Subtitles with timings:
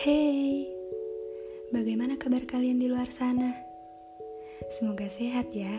[0.00, 0.64] Hey,
[1.76, 3.52] bagaimana kabar kalian di luar sana?
[4.72, 5.76] Semoga sehat ya.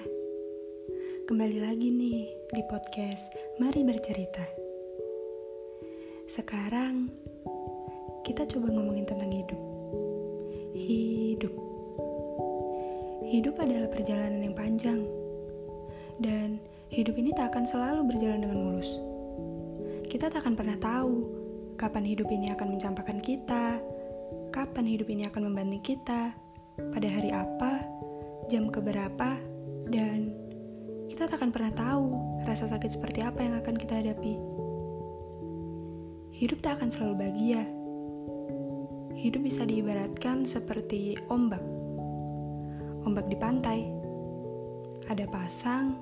[1.26, 4.46] Kembali lagi nih di podcast Mari Bercerita.
[6.30, 7.10] Sekarang
[8.22, 9.62] kita coba ngomongin tentang hidup.
[10.78, 11.56] Hidup.
[13.26, 15.02] Hidup adalah perjalanan yang panjang.
[16.22, 16.62] Dan
[16.94, 19.02] hidup ini tak akan selalu berjalan dengan mulus.
[20.14, 21.26] Kita tak akan pernah tahu
[21.74, 23.82] kapan hidup ini akan mencampakkan kita,
[24.52, 26.36] kapan hidup ini akan membantu kita,
[26.76, 27.88] pada hari apa,
[28.52, 29.40] jam keberapa,
[29.88, 30.36] dan
[31.08, 32.06] kita tak akan pernah tahu
[32.44, 34.36] rasa sakit seperti apa yang akan kita hadapi.
[36.36, 37.64] Hidup tak akan selalu bahagia.
[39.16, 41.64] Hidup bisa diibaratkan seperti ombak.
[43.08, 43.80] Ombak di pantai.
[45.08, 45.96] Ada pasang,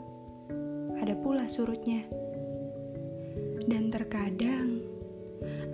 [0.97, 2.01] ada pula surutnya.
[3.69, 4.81] Dan terkadang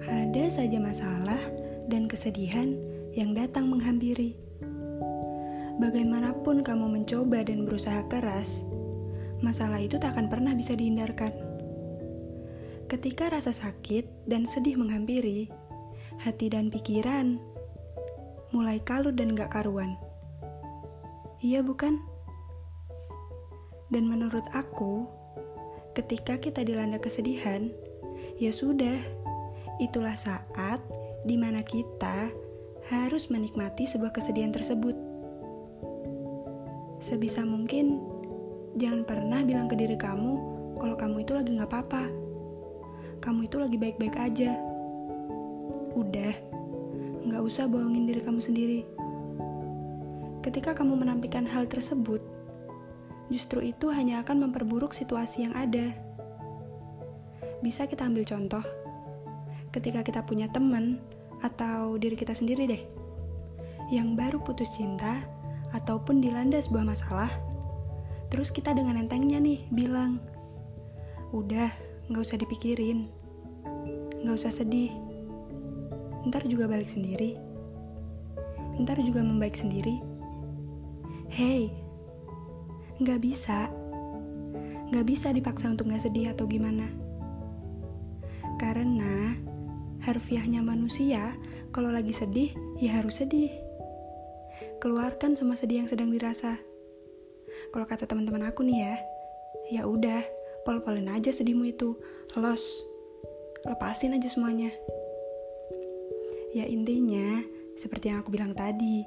[0.06, 1.40] ada saja masalah
[1.88, 2.74] dan kesedihan
[3.14, 4.36] yang datang menghampiri.
[5.76, 8.64] Bagaimanapun kamu mencoba dan berusaha keras,
[9.44, 11.36] masalah itu tak akan pernah bisa dihindarkan.
[12.88, 15.52] Ketika rasa sakit dan sedih menghampiri,
[16.22, 17.42] hati dan pikiran
[18.56, 20.00] mulai kalut dan gak karuan.
[21.44, 22.00] Iya bukan?
[23.92, 25.06] Dan menurut aku,
[25.92, 27.68] ketika kita dilanda kesedihan,
[28.40, 28.98] ya sudah,
[29.84, 30.80] itulah saat
[31.26, 32.30] di mana kita
[32.86, 34.94] harus menikmati sebuah kesedihan tersebut.
[37.02, 37.98] Sebisa mungkin,
[38.78, 40.38] jangan pernah bilang ke diri kamu
[40.78, 42.04] kalau kamu itu lagi gak apa-apa.
[43.26, 44.54] Kamu itu lagi baik-baik aja.
[45.98, 46.34] Udah,
[47.26, 48.82] gak usah bohongin diri kamu sendiri.
[50.46, 52.22] Ketika kamu menampilkan hal tersebut,
[53.34, 55.90] justru itu hanya akan memperburuk situasi yang ada.
[57.66, 58.62] Bisa kita ambil contoh,
[59.74, 61.02] ketika kita punya teman
[61.46, 62.84] atau diri kita sendiri deh.
[63.94, 65.22] Yang baru putus cinta
[65.78, 67.30] ataupun dilanda sebuah masalah
[68.34, 70.18] terus kita dengan entengnya nih bilang
[71.30, 71.70] udah
[72.10, 73.06] gak usah dipikirin
[74.26, 74.90] gak usah sedih.
[76.26, 77.38] Ntar juga balik sendiri.
[78.82, 80.02] Ntar juga membaik sendiri.
[81.30, 81.70] Hey
[83.06, 83.70] gak bisa.
[84.90, 86.90] Gak bisa dipaksa untuk gak sedih atau gimana.
[88.58, 89.38] Karena
[90.06, 91.34] harfiahnya manusia,
[91.74, 93.50] kalau lagi sedih, ya harus sedih.
[94.78, 96.62] Keluarkan semua sedih yang sedang dirasa.
[97.74, 98.96] Kalau kata teman-teman aku nih ya,
[99.74, 100.22] ya udah,
[100.62, 101.98] pol-polin aja sedihmu itu,
[102.38, 102.86] los,
[103.66, 104.70] lepasin aja semuanya.
[106.54, 107.42] Ya intinya,
[107.76, 109.04] seperti yang aku bilang tadi,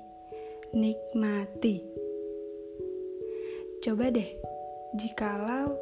[0.75, 1.81] nikmati.
[3.81, 4.29] Coba deh,
[4.99, 5.79] jikalau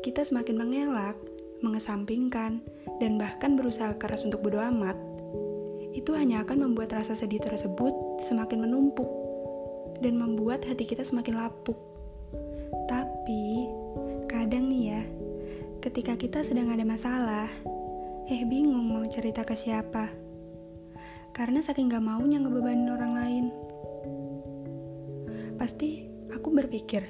[0.00, 1.18] kita semakin mengelak,
[1.60, 2.64] mengesampingkan,
[2.98, 4.98] dan bahkan berusaha keras untuk bodo amat,
[5.94, 9.06] itu hanya akan membuat rasa sedih tersebut semakin menumpuk
[9.98, 11.78] dan membuat hati kita semakin lapuk.
[12.86, 13.66] Tapi,
[14.30, 15.02] kadang nih ya,
[15.82, 17.50] ketika kita sedang ada masalah,
[18.30, 20.10] eh bingung mau cerita ke siapa.
[21.34, 23.44] Karena saking gak maunya ngebebanin orang lain.
[25.54, 27.02] Pasti aku berpikir,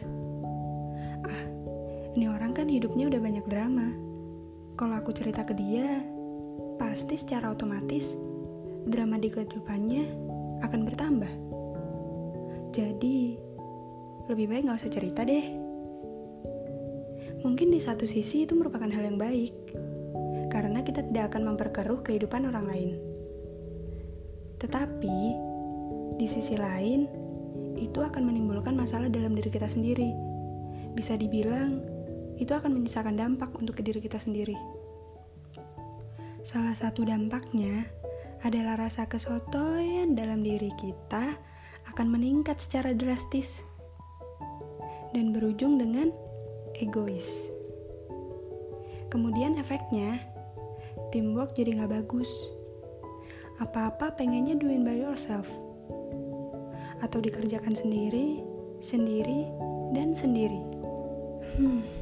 [1.24, 1.42] ah,
[2.16, 4.07] ini orang kan hidupnya udah banyak drama
[4.78, 6.06] kalau aku cerita ke dia,
[6.78, 8.14] pasti secara otomatis
[8.86, 10.06] drama di kehidupannya
[10.62, 11.32] akan bertambah.
[12.70, 13.34] Jadi,
[14.30, 15.42] lebih baik gak usah cerita deh.
[17.42, 19.50] Mungkin di satu sisi itu merupakan hal yang baik,
[20.54, 22.90] karena kita tidak akan memperkeruh kehidupan orang lain.
[24.62, 25.18] Tetapi,
[26.22, 27.10] di sisi lain,
[27.74, 30.14] itu akan menimbulkan masalah dalam diri kita sendiri.
[30.94, 31.97] Bisa dibilang,
[32.38, 34.54] itu akan menyisakan dampak untuk ke diri kita sendiri.
[36.46, 37.90] Salah satu dampaknya
[38.46, 41.34] adalah rasa kesotoyan dalam diri kita
[41.90, 43.60] akan meningkat secara drastis
[45.10, 46.14] dan berujung dengan
[46.78, 47.50] egois.
[49.08, 50.20] Kemudian efeknya,
[51.10, 52.30] teamwork jadi nggak bagus.
[53.58, 55.48] Apa-apa pengennya doing by yourself.
[57.02, 58.44] Atau dikerjakan sendiri,
[58.78, 59.48] sendiri,
[59.96, 60.62] dan sendiri.
[61.58, 61.97] Hmm.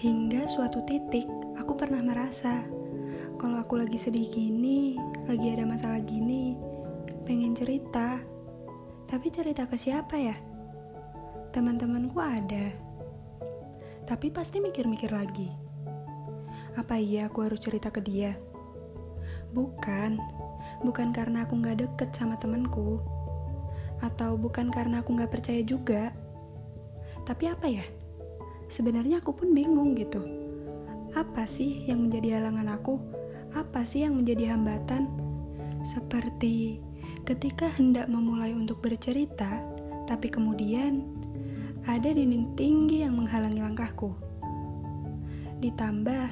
[0.00, 1.28] Hingga suatu titik,
[1.60, 2.64] aku pernah merasa
[3.36, 4.96] kalau aku lagi sedih gini,
[5.28, 6.56] lagi ada masalah gini,
[7.28, 8.16] pengen cerita.
[9.04, 10.40] Tapi cerita ke siapa ya?
[11.52, 12.72] Teman-temanku ada.
[14.08, 15.52] Tapi pasti mikir-mikir lagi.
[16.80, 18.32] Apa iya aku harus cerita ke dia?
[19.52, 20.16] Bukan,
[20.80, 23.04] bukan karena aku gak deket sama temanku.
[24.00, 26.08] Atau bukan karena aku gak percaya juga.
[27.28, 27.99] Tapi apa ya?
[28.70, 30.22] Sebenarnya aku pun bingung gitu.
[31.12, 32.96] Apa sih yang menjadi halangan aku?
[33.50, 35.10] Apa sih yang menjadi hambatan?
[35.82, 36.78] Seperti
[37.26, 39.58] ketika hendak memulai untuk bercerita,
[40.06, 41.02] tapi kemudian
[41.84, 44.14] ada dinding tinggi yang menghalangi langkahku.
[45.58, 46.26] Ditambah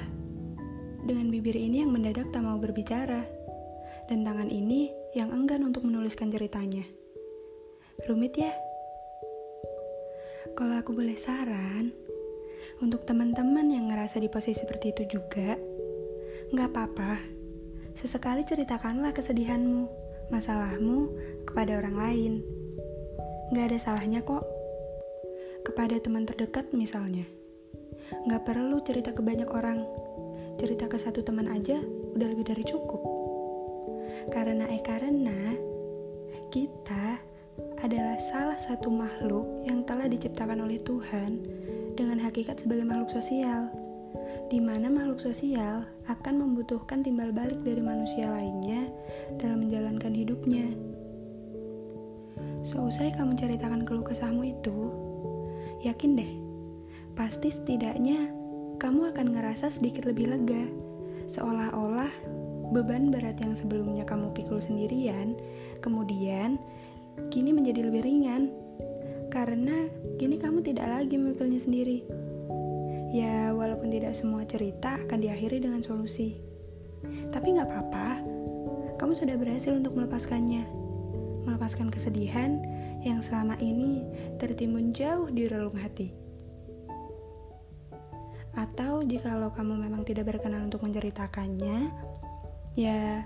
[1.03, 3.27] dengan bibir ini yang mendadak tak mau berbicara,
[4.07, 6.87] dan tangan ini yang enggan untuk menuliskan ceritanya.
[8.07, 8.53] Rumit ya?
[10.55, 11.91] Kalau aku boleh saran,
[12.79, 15.59] untuk teman-teman yang ngerasa di posisi seperti itu juga,
[16.55, 17.19] nggak apa-apa.
[17.99, 19.83] Sesekali ceritakanlah kesedihanmu,
[20.31, 21.11] masalahmu
[21.43, 22.33] kepada orang lain.
[23.51, 24.47] Nggak ada salahnya kok.
[25.67, 27.27] Kepada teman terdekat misalnya.
[28.23, 29.83] Nggak perlu cerita ke banyak orang.
[30.55, 31.83] Cerita ke satu teman aja
[32.15, 33.03] udah lebih dari cukup.
[34.31, 35.59] Karena eh karena
[36.47, 37.19] kita
[37.83, 41.31] adalah salah satu makhluk yang telah diciptakan oleh Tuhan
[41.99, 43.67] dengan hakikat sebagai makhluk sosial,
[44.47, 48.87] di mana makhluk sosial akan membutuhkan timbal balik dari manusia lainnya
[49.35, 50.63] dalam menjalankan hidupnya.
[52.63, 54.79] Seusai kamu ceritakan keluh kesahmu itu,
[55.83, 56.31] yakin deh,
[57.19, 58.31] pasti setidaknya
[58.79, 60.71] kamu akan ngerasa sedikit lebih lega,
[61.27, 62.11] seolah-olah
[62.71, 65.35] beban berat yang sebelumnya kamu pikul sendirian,
[65.83, 66.55] kemudian
[67.27, 68.47] kini menjadi lebih ringan
[69.29, 69.87] karena
[70.17, 72.01] kini kamu tidak lagi memikulnya sendiri.
[73.09, 76.41] Ya, walaupun tidak semua cerita akan diakhiri dengan solusi.
[77.33, 78.09] Tapi nggak apa-apa,
[79.01, 80.65] kamu sudah berhasil untuk melepaskannya.
[81.45, 82.61] Melepaskan kesedihan
[83.01, 84.03] yang selama ini
[84.37, 86.11] tertimbun jauh di relung hati.
[88.57, 91.89] Atau jika lo kamu memang tidak berkenan untuk menceritakannya,
[92.75, 93.23] ya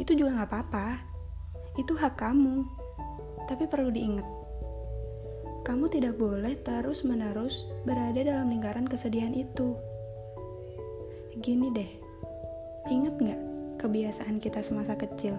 [0.00, 0.88] itu juga nggak apa-apa.
[1.78, 2.66] Itu hak kamu.
[3.46, 4.26] Tapi perlu diingat,
[5.62, 9.78] kamu tidak boleh terus-menerus berada dalam lingkaran kesedihan itu.
[11.38, 11.90] Gini deh,
[12.90, 13.40] ingat nggak
[13.78, 15.38] kebiasaan kita semasa kecil?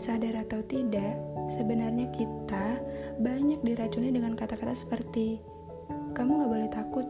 [0.00, 1.12] Sadar atau tidak,
[1.52, 2.80] sebenarnya kita
[3.20, 5.44] banyak diracuni dengan kata-kata seperti
[6.16, 7.06] kamu gak boleh takut,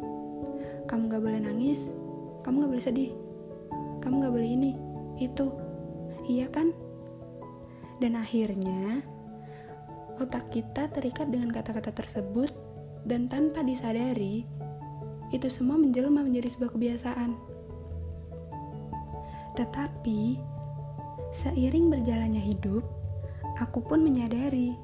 [0.90, 1.94] kamu gak boleh nangis,
[2.42, 3.10] kamu gak boleh sedih,
[4.02, 4.72] kamu gak boleh ini,
[5.22, 5.46] itu.
[6.26, 6.68] Iya kan?
[8.02, 9.00] Dan akhirnya,
[10.20, 12.52] otak kita terikat dengan kata-kata tersebut
[13.08, 14.44] dan tanpa disadari,
[15.32, 17.30] itu semua menjelma menjadi sebuah kebiasaan.
[19.56, 20.36] Tetapi,
[21.32, 22.84] seiring berjalannya hidup,
[23.56, 24.76] aku pun menyadari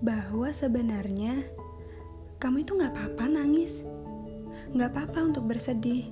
[0.00, 1.44] bahwa sebenarnya
[2.40, 3.84] kamu itu gak apa-apa nangis,
[4.76, 6.08] gak apa-apa untuk bersedih,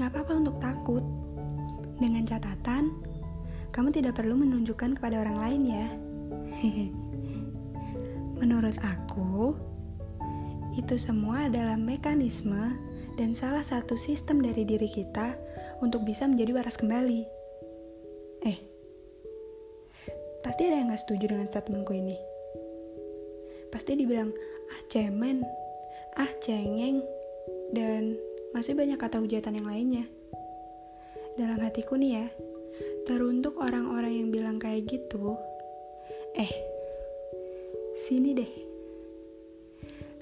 [0.00, 1.04] gak apa-apa untuk takut.
[1.94, 2.90] Dengan catatan,
[3.70, 5.86] kamu tidak perlu menunjukkan kepada orang lain ya.
[8.38, 9.54] Menurut aku,
[10.74, 12.74] itu semua adalah mekanisme
[13.14, 15.38] dan salah satu sistem dari diri kita
[15.78, 17.22] untuk bisa menjadi waras kembali.
[18.44, 18.58] Eh,
[20.42, 22.18] pasti ada yang gak setuju dengan statementku ini.
[23.70, 24.34] Pasti dibilang,
[24.70, 25.46] ah cemen,
[26.18, 27.02] ah cengeng,
[27.70, 28.18] dan
[28.54, 30.06] masih banyak kata hujatan yang lainnya.
[31.34, 32.26] Dalam hatiku nih ya,
[33.06, 35.34] teruntuk orang-orang yang bilang kayak gitu,
[36.38, 36.73] eh,
[38.04, 38.52] Sini deh.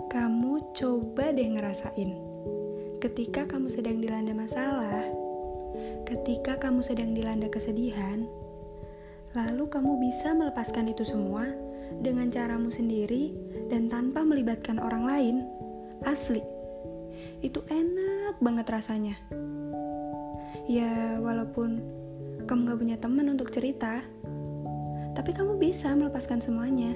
[0.06, 2.14] Kamu coba deh ngerasain.
[3.02, 5.02] Ketika kamu sedang dilanda masalah,
[6.06, 8.22] ketika kamu sedang dilanda kesedihan,
[9.34, 11.42] lalu kamu bisa melepaskan itu semua
[11.98, 13.34] dengan caramu sendiri
[13.66, 15.36] dan tanpa melibatkan orang lain.
[16.06, 16.38] Asli.
[17.42, 19.18] Itu enak banget rasanya.
[20.70, 21.82] Ya, walaupun
[22.46, 24.06] kamu gak punya teman untuk cerita,
[25.18, 26.94] tapi kamu bisa melepaskan semuanya.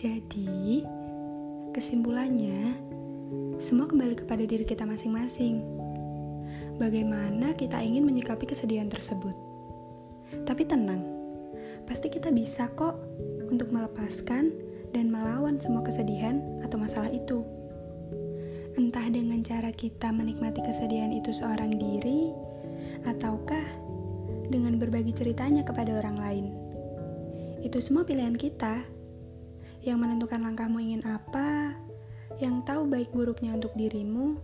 [0.00, 0.80] Jadi,
[1.76, 2.72] kesimpulannya,
[3.60, 5.60] semua kembali kepada diri kita masing-masing.
[6.80, 9.36] Bagaimana kita ingin menyikapi kesedihan tersebut.
[10.48, 11.04] Tapi tenang,
[11.84, 12.96] pasti kita bisa kok
[13.52, 14.48] untuk melepaskan
[14.96, 17.44] dan melawan semua kesedihan atau masalah itu.
[18.80, 22.32] Entah dengan cara kita menikmati kesedihan itu seorang diri,
[23.04, 23.68] ataukah
[24.48, 26.46] dengan berbagi ceritanya kepada orang lain.
[27.60, 28.99] Itu semua pilihan kita
[29.80, 31.72] yang menentukan langkahmu ingin apa,
[32.40, 34.36] yang tahu baik buruknya untuk dirimu,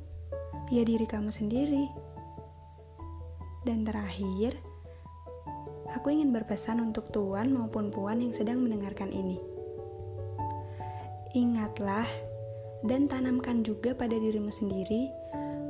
[0.72, 1.92] ya diri kamu sendiri.
[3.68, 4.56] Dan terakhir,
[5.92, 9.36] aku ingin berpesan untuk tuan maupun puan yang sedang mendengarkan ini.
[11.36, 12.08] Ingatlah
[12.86, 15.12] dan tanamkan juga pada dirimu sendiri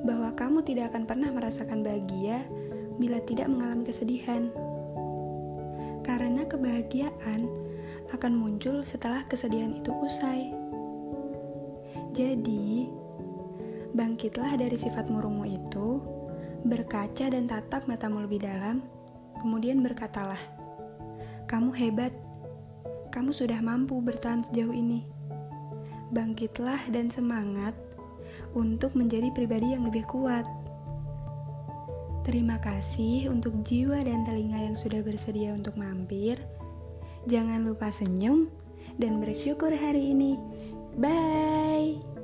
[0.06, 2.46] bahwa kamu tidak akan pernah merasakan bahagia
[3.02, 4.52] bila tidak mengalami kesedihan.
[6.06, 7.65] Karena kebahagiaan
[8.16, 10.50] akan muncul setelah kesedihan itu usai.
[12.16, 12.88] Jadi,
[13.92, 16.00] bangkitlah dari sifat murungmu itu,
[16.64, 18.80] berkaca dan tatap matamu lebih dalam,
[19.36, 20.40] Kemudian berkatalah,
[21.44, 22.12] "Kamu hebat.
[23.12, 25.04] Kamu sudah mampu bertahan sejauh ini.
[26.12, 27.76] Bangkitlah dan semangat
[28.56, 30.48] untuk menjadi pribadi yang lebih kuat."
[32.24, 36.40] Terima kasih untuk jiwa dan telinga yang sudah bersedia untuk mampir.
[37.26, 38.46] Jangan lupa senyum
[39.02, 40.38] dan bersyukur hari ini.
[40.94, 42.15] Bye.